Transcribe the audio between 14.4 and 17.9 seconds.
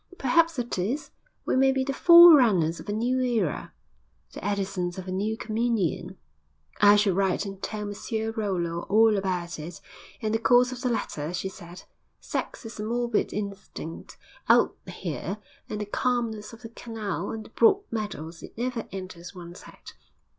Out here, in the calmness of the canal and the broad